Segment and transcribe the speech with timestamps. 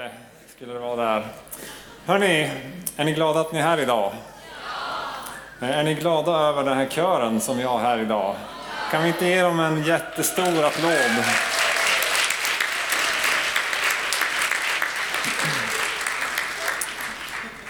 [0.00, 0.16] bättre
[0.56, 1.26] skulle det vara där.
[2.06, 2.50] Hörni,
[2.96, 4.12] är ni glada att ni är här idag?
[5.60, 5.66] Ja.
[5.66, 8.34] Är ni glada över den här kören som vi har här idag?
[8.90, 11.24] Kan vi inte ge dem en jättestor applåd?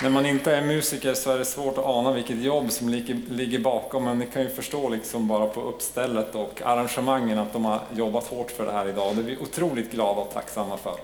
[0.02, 2.88] När man inte är musiker så är det svårt att ana vilket jobb som
[3.28, 7.64] ligger bakom, men ni kan ju förstå liksom bara på uppstället och arrangemangen att de
[7.64, 9.16] har jobbat hårt för det här idag.
[9.16, 10.96] Det är vi otroligt glada och tacksamma för.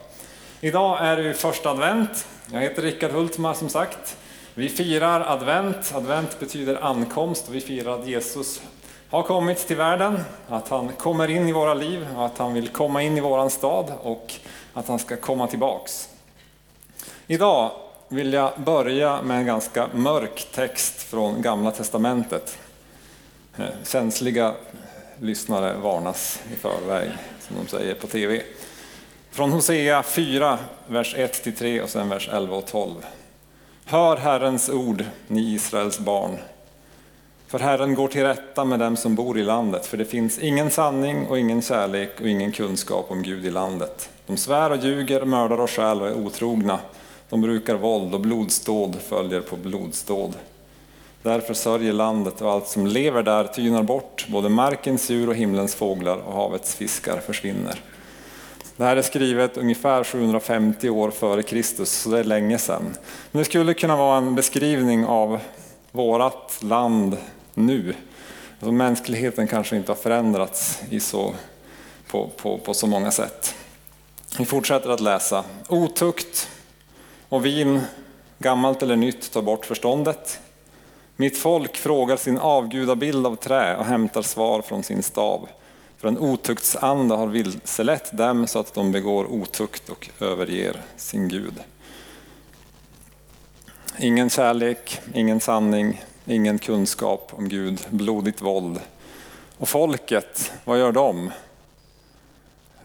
[0.61, 2.27] Idag är det första advent.
[2.53, 4.17] Jag heter Rickard Hultmar som sagt.
[4.55, 5.93] Vi firar advent.
[5.95, 8.63] Advent betyder ankomst och vi firar att Jesus
[9.11, 13.03] har kommit till världen, att han kommer in i våra liv, att han vill komma
[13.03, 14.35] in i våran stad och
[14.73, 16.09] att han ska komma tillbaks.
[17.27, 17.71] Idag
[18.09, 22.59] vill jag börja med en ganska mörk text från Gamla Testamentet.
[23.59, 24.55] Eh, känsliga
[25.21, 28.43] lyssnare varnas i förväg, som de säger på TV.
[29.37, 32.95] Från Hosea 4, vers 1-3 och sen vers 11 och 12.
[33.85, 36.37] Hör Herrens ord, ni Israels barn.
[37.47, 40.71] För Herren går till rätta med dem som bor i landet, för det finns ingen
[40.71, 44.11] sanning och ingen kärlek och ingen kunskap om Gud i landet.
[44.27, 46.79] De svär och ljuger, mördar och stjäl och är otrogna.
[47.29, 50.35] De brukar våld och blodsdåd följer på blodsdåd.
[51.23, 55.75] Därför sörjer landet och allt som lever där tynar bort, både markens djur och himlens
[55.75, 57.81] fåglar och havets fiskar försvinner.
[58.77, 62.97] Det här är skrivet ungefär 750 år före Kristus, så det är länge sedan.
[63.33, 65.41] Men det skulle kunna vara en beskrivning av
[65.93, 67.17] vårt land
[67.55, 67.95] nu.
[68.53, 71.35] Alltså mänskligheten kanske inte har förändrats i så,
[72.11, 73.55] på, på, på så många sätt.
[74.39, 75.45] Vi fortsätter att läsa.
[75.69, 76.49] Otukt
[77.29, 77.81] och vin,
[78.39, 80.41] gammalt eller nytt, tar bort förståndet.
[81.17, 85.49] Mitt folk frågar sin avgudabild av trä och hämtar svar från sin stav.
[85.99, 91.55] För en otuktsanda har vilselett dem så att de begår otukt och överger sin Gud.
[93.99, 98.81] Ingen kärlek, ingen sanning, ingen kunskap om Gud, blodigt våld.
[99.59, 101.31] Och folket, vad gör de?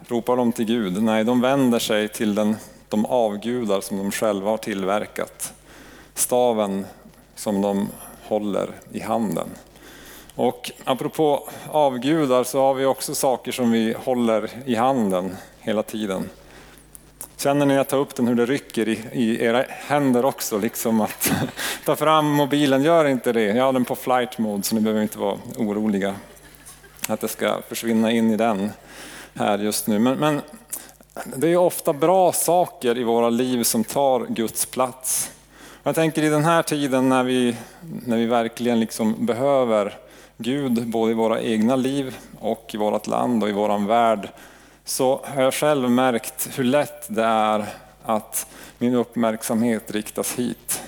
[0.07, 1.03] Ropar de till Gud?
[1.03, 2.56] Nej, de vänder sig till den,
[2.90, 5.53] de avgudar som de själva har tillverkat.
[6.13, 6.86] Staven
[7.36, 7.90] som de
[8.24, 9.47] håller i handen.
[10.41, 16.29] Och apropå avgudar så har vi också saker som vi håller i handen hela tiden.
[17.38, 20.57] Känner ni att ta upp den hur det rycker i, i era händer också?
[20.57, 21.31] Liksom att
[21.85, 23.44] ta fram mobilen, gör inte det.
[23.44, 26.16] Jag har den på flight mode så ni behöver inte vara oroliga
[27.07, 28.72] att det ska försvinna in i den
[29.34, 30.00] här just nu.
[30.00, 30.41] Men, men
[31.35, 35.31] det är ofta bra saker i våra liv som tar Guds plats.
[35.84, 37.56] Jag tänker i den här tiden när vi,
[38.06, 40.00] när vi verkligen liksom behöver
[40.41, 44.29] Gud både i våra egna liv och i vårt land och i vår värld
[44.85, 47.66] så har jag själv märkt hur lätt det är
[48.03, 48.47] att
[48.78, 50.81] min uppmärksamhet riktas hit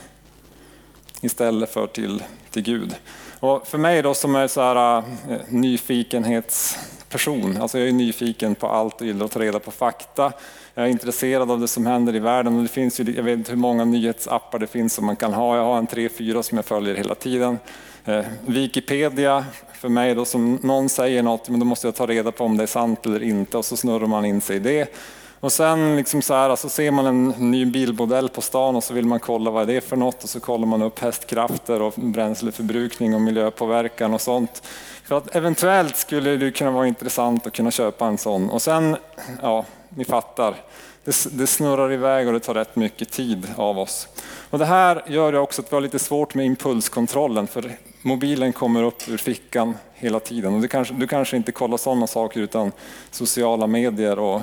[1.22, 2.96] istället för till, till Gud.
[3.40, 5.04] Och för mig då som är så här, äh,
[5.48, 10.34] nyfikenhetsperson, alltså jag är nyfiken på allt och gillar att ta reda på fakta.
[10.76, 13.38] Jag är intresserad av det som händer i världen och det finns ju, jag vet
[13.38, 15.56] inte hur många nyhetsappar det finns som man kan ha.
[15.58, 17.60] Jag har en tre, fyra som jag följer hela tiden.
[18.06, 22.32] Eh, Wikipedia för mig då som någon säger något, men då måste jag ta reda
[22.32, 24.96] på om det är sant eller inte och så snurrar man in sig i det.
[25.44, 28.94] Och sen liksom så, här, så ser man en ny bilmodell på stan och så
[28.94, 31.94] vill man kolla vad det är för något och så kollar man upp hästkrafter och
[31.96, 34.64] bränsleförbrukning och miljöpåverkan och sånt.
[35.06, 38.50] För att eventuellt skulle det kunna vara intressant att kunna köpa en sån.
[38.50, 38.98] Och sen,
[39.42, 40.56] ja, ni fattar,
[41.04, 44.08] det, det snurrar iväg och det tar rätt mycket tid av oss.
[44.50, 47.72] Och det här gör också att vi har lite svårt med impulskontrollen för
[48.02, 50.54] mobilen kommer upp ur fickan hela tiden.
[50.54, 52.72] Och du, kanske, du kanske inte kollar sådana saker utan
[53.12, 54.42] sociala medier och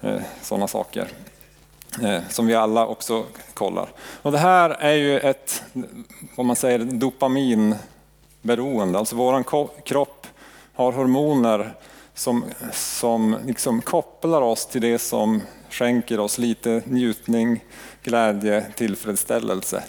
[0.00, 1.08] Eh, sådana saker.
[2.02, 3.88] Eh, som vi alla också kollar.
[4.22, 5.62] Och det här är ju ett,
[6.36, 8.98] vad man säger, dopaminberoende.
[8.98, 9.44] Alltså våran
[9.84, 10.26] kropp
[10.74, 11.74] har hormoner
[12.14, 17.64] som, som liksom kopplar oss till det som skänker oss lite njutning,
[18.02, 19.84] glädje, tillfredsställelse.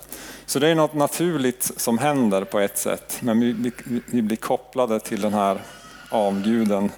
[0.46, 3.72] Så det är något naturligt som händer på ett sätt, men vi,
[4.06, 5.62] vi blir kopplade till den här
[6.10, 6.92] avguden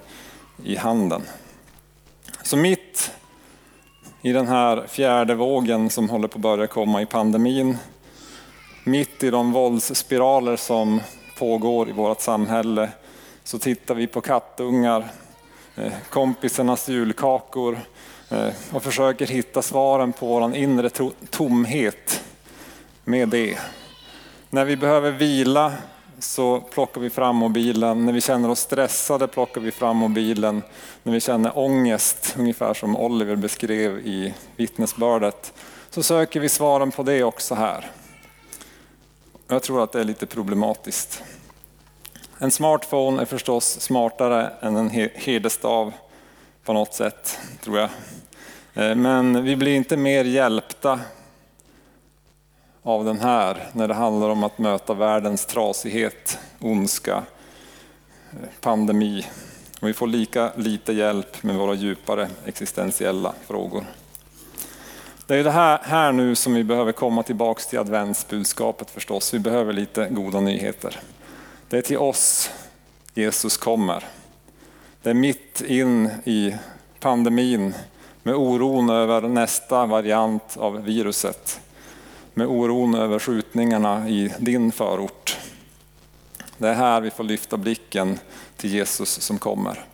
[0.64, 1.22] i handen.
[2.52, 3.12] Så mitt
[4.22, 7.78] i den här fjärde vågen som håller på att börja komma i pandemin,
[8.84, 11.02] mitt i de våldsspiraler som
[11.38, 12.90] pågår i vårt samhälle,
[13.44, 15.08] så tittar vi på kattungar,
[15.76, 17.80] eh, kompisarnas julkakor
[18.30, 20.90] eh, och försöker hitta svaren på vår inre
[21.30, 22.24] tomhet
[23.04, 23.60] med det.
[24.50, 25.74] När vi behöver vila
[26.24, 28.06] så plockar vi fram mobilen.
[28.06, 30.64] När vi känner oss stressade plockar vi fram mobilen.
[31.04, 35.54] När vi känner ångest, ungefär som Oliver beskrev i vittnesbördet,
[35.90, 37.92] så söker vi svaren på det också här.
[39.48, 41.24] Jag tror att det är lite problematiskt.
[42.38, 45.94] En smartphone är förstås smartare än en herdestav
[46.64, 47.90] på något sätt, tror jag.
[48.74, 51.00] Eh, men vi blir inte mer hjälpta
[52.84, 57.24] av den här när det handlar om att möta världens trasighet, ondska,
[58.32, 59.26] eh, pandemi.
[59.82, 63.86] Och vi får lika lite hjälp med våra djupare existentiella frågor.
[65.28, 69.34] Det är det här, här nu som vi behöver komma tillbaks till adventsbudskapet förstås.
[69.34, 71.00] Vi behöver lite goda nyheter.
[71.70, 72.52] Det är till oss
[73.14, 74.04] Jesus kommer.
[75.02, 76.56] Det är mitt in i
[77.00, 77.74] pandemin
[78.24, 81.62] med oron över nästa variant av viruset
[82.42, 85.38] med oron över skjutningarna i din förort.
[86.58, 88.20] Det är här vi får lyfta blicken
[88.58, 89.86] till Jesus som kommer.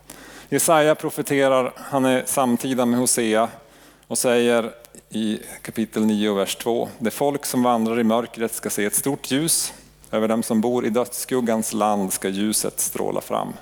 [0.50, 3.50] Jesaja profeterar, han är samtida med Hosea
[4.08, 4.72] och säger
[5.10, 6.90] i kapitel 9 vers 2.
[7.00, 9.74] Det folk som vandrar i mörkret ska se ett stort ljus.
[10.12, 13.54] Över dem som bor i dödsskuggans land ska ljuset stråla fram.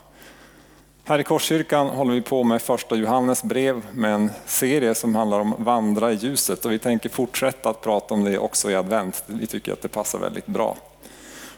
[1.07, 5.39] Här i Korskyrkan håller vi på med första Johannes brev med en serie som handlar
[5.39, 9.23] om vandra i ljuset och vi tänker fortsätta att prata om det också i advent.
[9.27, 10.77] Vi tycker att det passar väldigt bra.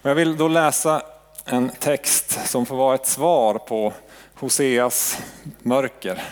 [0.02, 1.02] jag vill då läsa
[1.46, 3.94] en text som får vara ett svar på
[4.34, 5.18] Hoseas
[5.60, 6.24] mörker,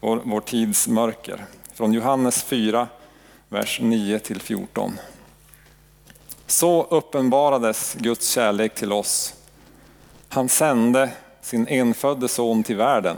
[0.00, 1.44] vår, vår tids mörker.
[1.74, 2.88] Från Johannes 4,
[3.48, 4.98] vers 9 till 14.
[6.46, 9.34] Så uppenbarades Guds kärlek till oss.
[10.28, 11.10] Han sände
[11.42, 13.16] sin enfödde son till världen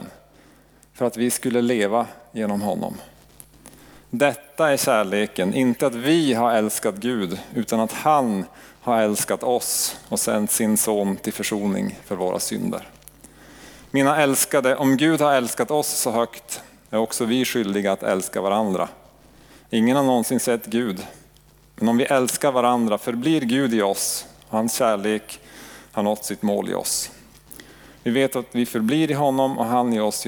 [0.92, 2.94] för att vi skulle leva genom honom.
[4.10, 8.44] Detta är kärleken, inte att vi har älskat Gud utan att han
[8.80, 12.88] har älskat oss och sänt sin son till försoning för våra synder.
[13.90, 18.40] Mina älskade, om Gud har älskat oss så högt är också vi skyldiga att älska
[18.40, 18.88] varandra.
[19.70, 21.06] Ingen har någonsin sett Gud,
[21.76, 25.40] men om vi älskar varandra förblir Gud i oss och hans kärlek
[25.92, 27.10] har nått sitt mål i oss.
[28.06, 30.26] Vi vet att vi förblir i honom och han i oss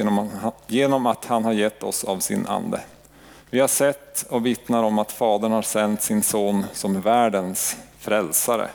[0.67, 2.81] genom att han har gett oss av sin ande.
[3.51, 8.69] Vi har sett och vittnar om att Fadern har sänt sin son som världens frälsare.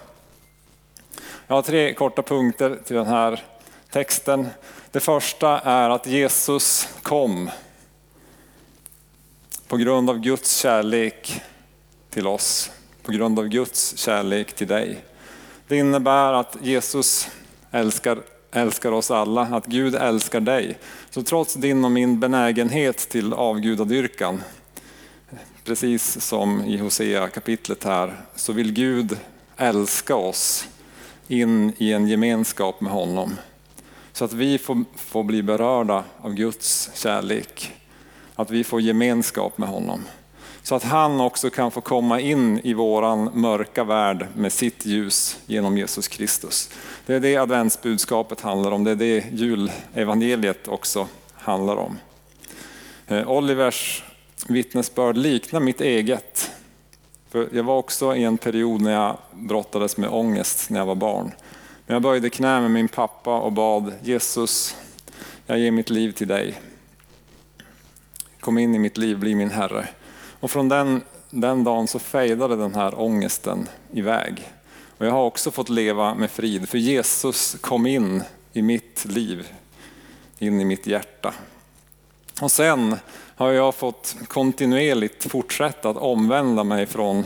[1.48, 3.44] Jag har tre korta punkter till den här
[3.92, 4.48] texten.
[4.92, 7.50] Det första är att Jesus kom
[9.68, 11.42] på grund av Guds kärlek
[12.10, 12.72] till oss,
[13.04, 14.98] på grund av Guds kärlek till dig.
[15.68, 17.28] Det innebär att Jesus
[17.72, 18.22] älskar
[18.52, 20.78] älskar oss alla, att Gud älskar dig.
[21.10, 24.44] Så trots din och min benägenhet till avgudadyrkan,
[25.64, 29.18] precis som i Hosea kapitlet här, så vill Gud
[29.58, 30.68] älska oss
[31.28, 33.36] in i en gemenskap med honom.
[34.14, 37.72] Så att vi får, får bli berörda av Guds kärlek.
[38.36, 40.02] Att vi får gemenskap med honom.
[40.64, 45.40] Så att han också kan få komma in i våran mörka värld med sitt ljus
[45.46, 46.70] genom Jesus Kristus.
[47.06, 51.98] Det är det adventsbudskapet handlar om, det är det julevangeliet också handlar om.
[53.08, 54.04] Eh, Olivers
[54.48, 56.52] vittnesbörd liknar mitt eget.
[57.30, 60.96] För jag var också i en period när jag brottades med ångest när jag var
[60.96, 61.32] barn.
[61.86, 64.76] Men jag böjde knä med min pappa och bad Jesus,
[65.46, 66.62] jag ger mitt liv till dig.
[68.40, 69.88] Kom in i mitt liv, bli min Herre.
[70.42, 74.52] Och från den, den dagen så fejdade den här ångesten iväg.
[74.98, 78.24] Och jag har också fått leva med frid, för Jesus kom in
[78.54, 79.48] i mitt liv,
[80.40, 81.34] in i mitt hjärta.
[82.42, 82.96] Och sen
[83.36, 87.26] har jag fått kontinuerligt fortsätta att omvända mig från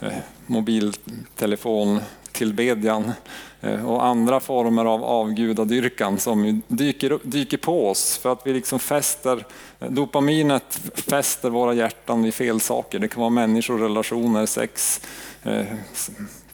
[0.00, 0.12] eh,
[0.46, 2.00] mobiltelefon
[2.36, 3.12] tillbedjan
[3.60, 8.78] eh, och andra former av avgudadyrkan som dyker, dyker på oss för att vi liksom
[8.78, 9.46] fäster,
[9.80, 12.98] eh, dopaminet fäster våra hjärtan vid fel saker.
[12.98, 15.00] Det kan vara människor, relationer, sex,
[15.42, 15.66] eh,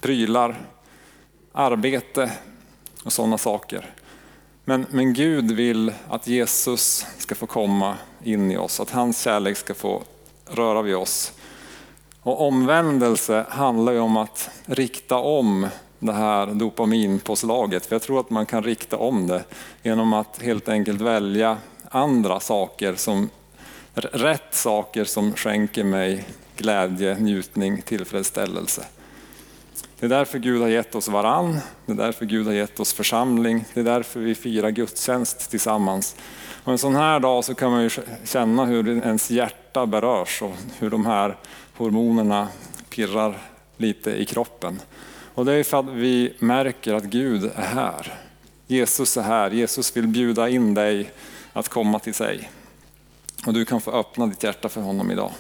[0.01, 0.57] prylar,
[1.53, 2.31] arbete
[3.05, 3.95] och sådana saker.
[4.65, 9.57] Men, men Gud vill att Jesus ska få komma in i oss, att hans kärlek
[9.57, 10.03] ska få
[10.47, 11.33] röra vid oss.
[12.23, 17.87] Och omvändelse handlar ju om att rikta om det här dopaminpåslaget.
[17.87, 19.45] För jag tror att man kan rikta om det
[19.83, 21.57] genom att helt enkelt välja
[21.89, 23.31] andra saker, som,
[23.95, 26.25] rätt saker som skänker mig
[26.57, 28.85] glädje, njutning, tillfredsställelse.
[29.99, 32.93] Det är därför Gud har gett oss varann, det är därför Gud har gett oss
[32.93, 36.17] församling, det är därför vi firar gudstjänst tillsammans.
[36.65, 37.91] Och en sån här dag så kan man ju
[38.25, 41.37] känna hur ens hjärta berörs och hur de här
[41.77, 42.49] hormonerna
[42.91, 43.39] pirrar
[43.77, 44.81] lite i kroppen.
[45.35, 48.19] Och det är för att vi märker att Gud är här.
[48.67, 49.51] Jesus är här.
[49.51, 51.11] Jesus vill bjuda in dig
[51.53, 52.51] att komma till sig.
[53.47, 55.33] Och du kan få öppna ditt hjärta för honom idag.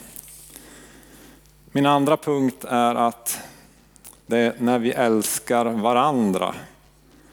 [1.73, 3.39] Min andra punkt är att
[4.27, 6.55] det är när vi älskar varandra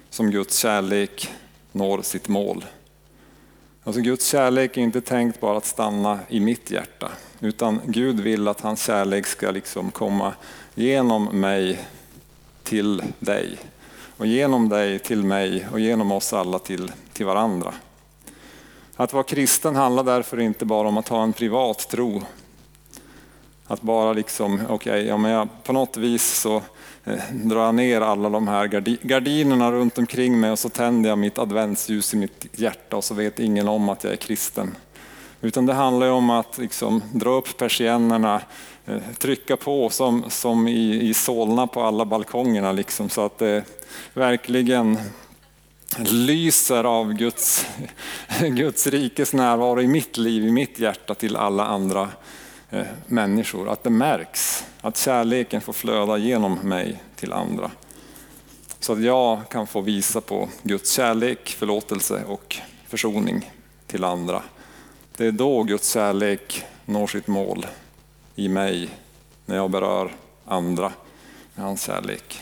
[0.09, 1.33] som Guds kärlek
[1.71, 2.65] når sitt mål.
[3.89, 8.47] Alltså Guds kärlek är inte tänkt bara att stanna i mitt hjärta, utan Gud vill
[8.47, 10.33] att hans kärlek ska liksom komma
[10.75, 11.79] genom mig
[12.63, 13.57] till dig
[14.17, 17.73] och genom dig till mig och genom oss alla till, till varandra.
[18.95, 22.21] Att vara kristen handlar därför inte bara om att ha en privat tro.
[23.71, 26.61] Att bara liksom, okej, okay, ja, men jag, på något vis så
[27.05, 28.67] eh, drar jag ner alla de här
[29.07, 33.13] gardinerna runt omkring mig och så tänder jag mitt adventsljus i mitt hjärta och så
[33.13, 34.75] vet ingen om att jag är kristen.
[35.41, 38.41] Utan det handlar ju om att liksom dra upp persiennerna,
[38.85, 43.63] eh, trycka på som, som i, i Solna på alla balkongerna liksom, så att det
[44.13, 44.97] verkligen
[45.97, 47.65] lyser av Guds,
[48.39, 52.09] Guds rikes närvaro i mitt liv, i mitt hjärta till alla andra
[52.71, 53.69] Eh, människor.
[53.69, 57.71] Att det märks, att kärleken får flöda genom mig till andra.
[58.79, 62.57] Så att jag kan få visa på Guds kärlek, förlåtelse och
[62.87, 63.51] försoning
[63.87, 64.43] till andra.
[65.17, 67.65] Det är då Guds kärlek når sitt mål
[68.35, 68.89] i mig,
[69.45, 70.11] när jag berör
[70.45, 70.91] andra
[71.55, 72.41] med hans kärlek.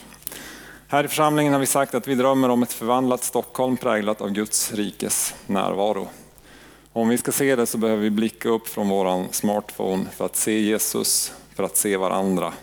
[0.87, 4.29] Här i församlingen har vi sagt att vi drömmer om ett förvandlat Stockholm präglat av
[4.29, 6.07] Guds rikes närvaro.
[6.97, 10.35] Om vi ska se det så behöver vi blicka upp från vår smartphone för att
[10.35, 12.53] se Jesus, för att se varandra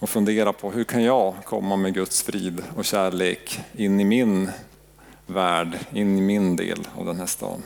[0.00, 4.50] och fundera på hur kan jag komma med Guds frid och kärlek in i min
[5.26, 7.62] värld, in i min del av den här staden.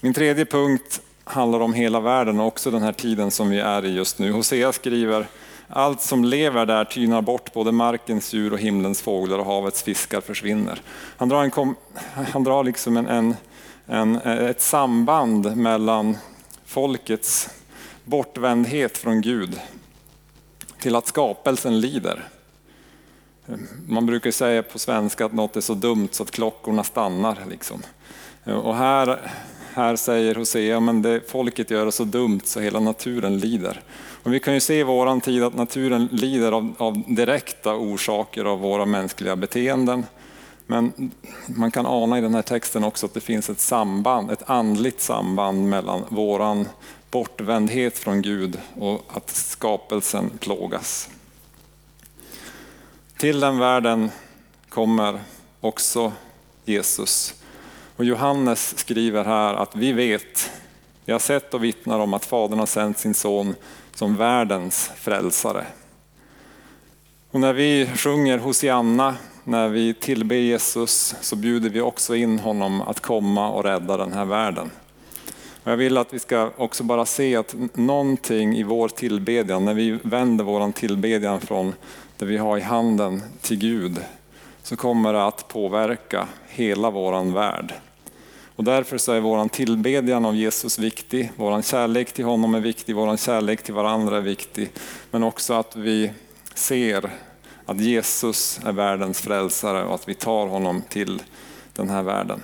[0.00, 3.84] Min tredje punkt handlar om hela världen och också den här tiden som vi är
[3.84, 4.32] i just nu.
[4.32, 5.26] Hosea skriver
[5.68, 10.20] allt som lever där tynar bort, både markens djur och himlens fåglar och havets fiskar
[10.20, 10.80] försvinner.
[11.16, 11.74] Han drar, en,
[12.32, 13.36] han drar liksom en, en,
[13.86, 16.16] en, eh, ett samband mellan
[16.64, 17.48] folkets
[18.04, 19.60] bortvändhet från Gud
[20.78, 22.28] till att skapelsen lider.
[23.88, 27.38] Man brukar säga på svenska att något är så dumt så att klockorna stannar.
[27.50, 27.82] Liksom.
[28.44, 29.32] Och här,
[29.74, 33.80] här säger Hosea, men det folket gör det så dumt så hela naturen lider.
[34.22, 38.44] Och vi kan ju se i våran tid att naturen lider av, av direkta orsaker
[38.44, 40.06] av våra mänskliga beteenden.
[40.66, 41.10] Men
[41.46, 45.00] man kan ana i den här texten också att det finns ett samband, ett andligt
[45.00, 46.68] samband mellan våran
[47.10, 51.08] bortvändhet från Gud och att skapelsen plågas.
[53.16, 54.10] Till den världen
[54.68, 55.20] kommer
[55.60, 56.12] också
[56.64, 57.34] Jesus.
[57.96, 60.50] Och Johannes skriver här att vi vet,
[61.04, 63.54] vi har sett och vittnar om att Fadern har sänt sin son
[63.94, 65.66] som världens frälsare.
[67.30, 69.16] Och när vi sjunger Hosianna,
[69.46, 74.12] när vi tillber Jesus, så bjuder vi också in honom att komma och rädda den
[74.12, 74.70] här världen.
[75.64, 79.74] Och jag vill att vi ska också bara se att någonting i vår tillbedjan, när
[79.74, 81.74] vi vänder vår tillbedjan från
[82.16, 83.98] det vi har i handen till Gud,
[84.62, 87.74] så kommer det att påverka hela vår värld.
[88.56, 92.96] Och därför så är vår tillbedjan av Jesus viktig, vår kärlek till honom är viktig,
[92.96, 94.70] vår kärlek till varandra är viktig.
[95.10, 96.10] Men också att vi
[96.54, 97.10] ser
[97.66, 101.22] att Jesus är världens frälsare och att vi tar honom till
[101.72, 102.42] den här världen.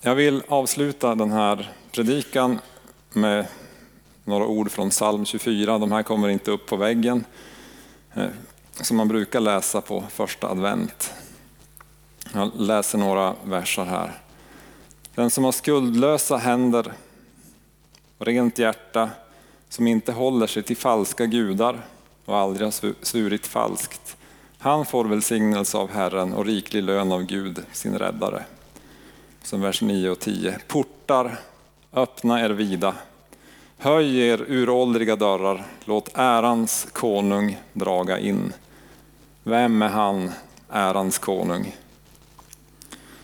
[0.00, 2.58] Jag vill avsluta den här predikan
[3.12, 3.46] med
[4.24, 5.78] några ord från psalm 24.
[5.78, 7.24] De här kommer inte upp på väggen,
[8.14, 8.26] eh,
[8.80, 11.14] som man brukar läsa på första advent.
[12.34, 14.20] Jag läser några verser här.
[15.14, 16.92] Den som har skuldlösa händer
[18.18, 19.10] rent hjärta,
[19.68, 21.86] som inte håller sig till falska gudar
[22.24, 24.16] och aldrig har svurit falskt.
[24.58, 28.44] Han får välsignelse av Herren och riklig lön av Gud, sin räddare.
[29.42, 30.58] Som vers 9 och 10.
[30.66, 31.38] Portar,
[31.92, 32.94] öppna er vida.
[33.78, 38.52] Höj er uråldriga dörrar, låt ärans konung draga in.
[39.42, 40.30] Vem är han,
[40.70, 41.76] ärans konung?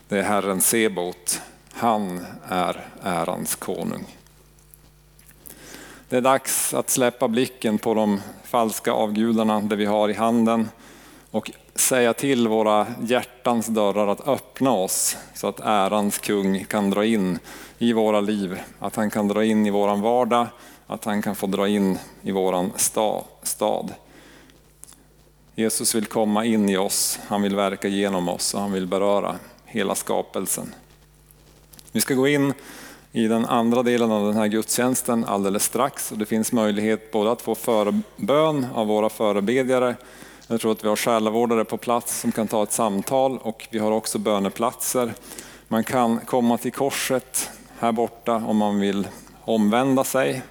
[0.09, 1.41] Det är Herren Sebot.
[1.73, 4.17] Han är ärans konung.
[6.13, 10.69] Det är dags att släppa blicken på de falska avgudarna det vi har i handen
[11.31, 17.05] och säga till våra hjärtans dörrar att öppna oss så att ärans kung kan dra
[17.05, 17.39] in
[17.79, 18.61] i våra liv.
[18.79, 20.47] Att han kan dra in i våran vardag,
[20.87, 22.73] att han kan få dra in i våran
[23.43, 23.95] stad.
[25.55, 29.37] Jesus vill komma in i oss, han vill verka genom oss och han vill beröra
[29.65, 30.75] hela skapelsen.
[31.93, 32.55] Vi ska gå in
[33.13, 36.13] i den andra delen av den här gudstjänsten alldeles strax.
[36.13, 39.97] Och det finns möjlighet både att få förbön av våra förebedjare.
[40.47, 43.79] Jag tror att vi har själavårdare på plats som kan ta ett samtal och vi
[43.79, 45.15] har också böneplatser.
[45.69, 49.09] Man kan komma till korset här borta om man vill
[49.45, 50.43] omvända sig.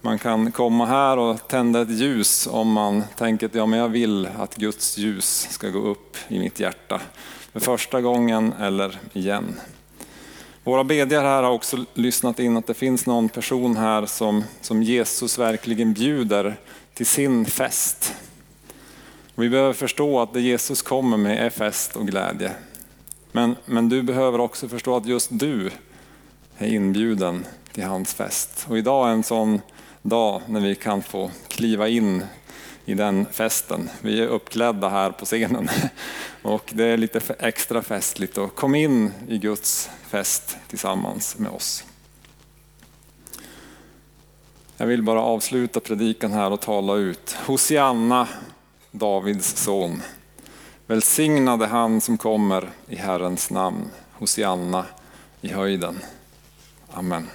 [0.00, 3.88] Man kan komma här och tända ett ljus om man tänker att ja, men jag
[3.88, 7.00] vill att Guds ljus ska gå upp i mitt hjärta.
[7.52, 9.60] För första gången eller igen.
[10.64, 14.82] Våra bedjare här har också lyssnat in att det finns någon person här som, som
[14.82, 16.56] Jesus verkligen bjuder
[16.94, 18.14] till sin fest.
[19.34, 22.52] Vi behöver förstå att det Jesus kommer med är fest och glädje.
[23.32, 25.70] Men, men du behöver också förstå att just du
[26.58, 28.66] är inbjuden till hans fest.
[28.68, 29.60] Och idag är en sån
[30.02, 32.24] dag när vi kan få kliva in
[32.90, 33.90] i den festen.
[34.00, 35.68] Vi är uppklädda här på scenen
[36.42, 41.84] och det är lite extra festligt och kom in i Guds fest tillsammans med oss.
[44.76, 47.36] Jag vill bara avsluta predikan här och tala ut.
[47.46, 48.28] Hosianna,
[48.90, 50.02] Davids son.
[50.86, 53.90] Välsignade han som kommer i Herrens namn.
[54.12, 54.84] Hosianna
[55.40, 55.98] i höjden.
[56.92, 57.28] Amen.